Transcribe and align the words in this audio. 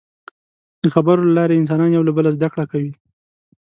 د 0.81 0.85
خبرو 0.95 1.21
له 1.27 1.33
لارې 1.37 1.59
انسانان 1.61 1.89
یو 1.91 2.07
له 2.07 2.13
بله 2.17 2.29
زدهکړه 2.35 2.65
کوي. 2.71 2.91